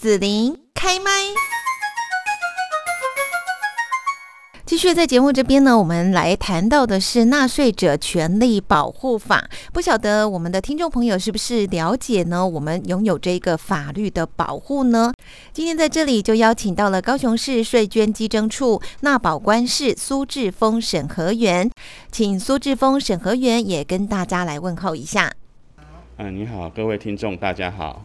[0.00, 1.10] 紫琳开麦。
[4.64, 9.50] 继续在节目这边呢，我们来谈到的是《纳税者权利保护法》。
[9.72, 12.46] 不晓得我们的听众朋友是不是了解呢？
[12.46, 15.12] 我们拥有这个法律的保护呢？
[15.52, 21.68] 今天在这里就邀请到了高雄市税捐稽征处纳保官室苏志峰审核员，
[22.12, 25.32] 请苏志峰审核员也跟大家来问候一下。
[26.18, 28.04] 嗯，你好，各位听众，大家好。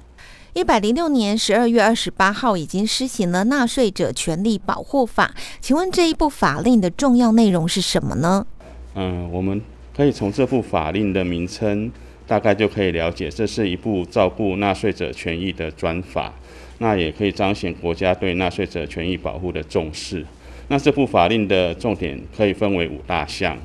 [0.55, 8.45] 一百零六年十二月二十八号已经施行了《纳税者权利保护法》，请问这一部法令的重要内容是什么呢？
[8.93, 9.59] 嗯，我们
[9.95, 11.91] 可以从这部法令的名称，
[12.27, 16.31] 大概就可以了解，这是一部照顾纳税者权益的专法。
[16.77, 20.23] 那也可以彰显国家对纳税者权益保护的重视。
[20.67, 23.57] 那这部法令的重点可以分为五大项。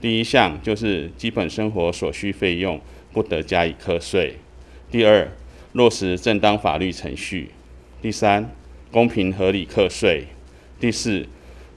[0.00, 2.80] 第一项就是基本生活所需费用
[3.12, 4.36] 不得加以课税。
[4.90, 5.26] 第二，
[5.78, 7.46] 落实正当法律程序；
[8.02, 8.50] 第三，
[8.90, 10.24] 公平合理课税；
[10.80, 11.24] 第四，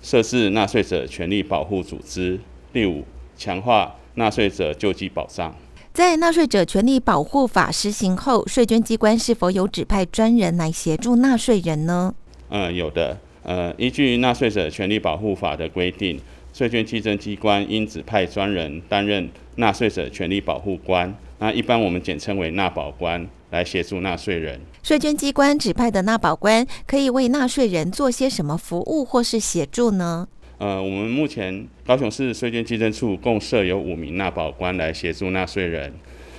[0.01, 2.39] 设置纳税者权利保护组织；
[2.73, 3.03] 第五，
[3.37, 5.55] 强化纳税者救济保障。
[5.93, 12.15] 在纳税者权利保护法施行后，税捐机关是否有指派专人来协助纳税人呢？
[12.49, 13.19] 嗯，有的。
[13.43, 16.19] 呃，依据纳税者权利保护法的规定，
[16.51, 23.27] 税捐稽征机关应指派专人担任纳税者权利保护官，那一般我们简称为纳保官。
[23.51, 24.59] 来协助纳税人。
[24.83, 30.27] 税捐机关指派的纳保官可以为纳税人做些什么服务或是协助呢？
[30.57, 35.93] 呃，我们目前高雄市税捐稽征处共设有五名纳保官来协助纳税人。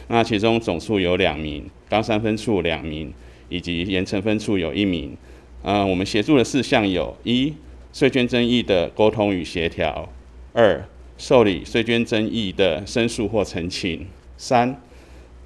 [0.08, 3.12] 那其中总数有两名，冈山分处两名，
[3.48, 5.16] 以及盐城分处有一名。
[5.62, 7.54] 呃，我们协助的事项有：一、
[7.92, 10.08] 税捐争议的沟通与协调；
[10.52, 10.84] 二、
[11.16, 14.80] 受理税捐争议的申诉或陈情；三。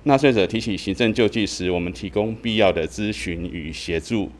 [0.06, 4.30] 纳税者提起行政救济时，我们提供必要的咨询与协助。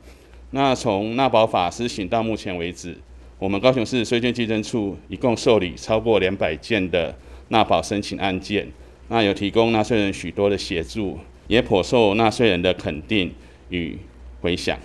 [0.53, 2.97] 那从纳保法施行到目前为止，
[3.37, 7.13] 我们高雄市税捐稽征处一共受理超过两百件的
[7.49, 8.69] 纳保申请案件，
[9.09, 11.19] 那有提供纳税人许多的协助，
[11.49, 13.35] 也颇受纳税人的肯定
[13.71, 13.99] 与
[14.41, 14.79] 回响。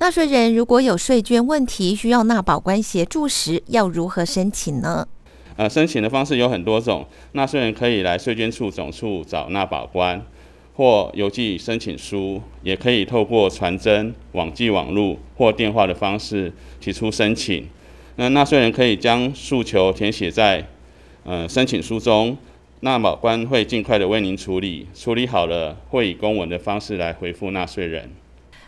[0.00, 5.08] 纳税人如果有税捐问题需要纳保官协助时，要如何申请呢？
[5.56, 10.22] 呃，申请的方式有很多种，纳税人可以来税捐处总处找纳保官，
[10.74, 17.66] 或邮寄申请书，也可以透过传真、网际网路或电话的方式提出申请。
[18.16, 20.66] 那纳税人可以将诉求填写在
[21.24, 22.36] 呃申请书中，
[22.80, 28.10] 纳保官会尽快的为您处理，处理好了会以公文的方式来回复纳税人。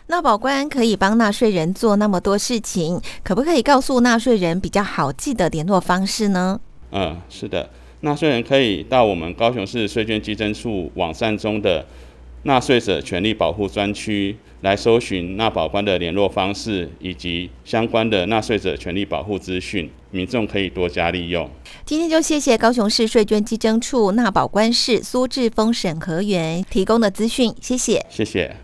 [0.07, 6.59] 纳保官可以帮纳税人做那么多事情，可不可以告诉纳税人比较好记的联络方式呢？
[6.91, 7.69] 嗯，是的，
[8.01, 11.85] 纳税人可以到我们高雄市税捐稽征处网站中的
[12.43, 21.49] 纳税者权利保护专区来搜寻纳保官的联络方式以及相关的纳税者权利保护资讯，民众可以多加利用。
[21.85, 28.55] 今天就谢谢高雄市税捐稽征处纳保官室苏志峰审核员提供的资讯，谢谢，谢谢。